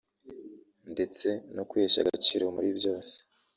[0.93, 3.15] ndetse no kwihesha agaciro muri byose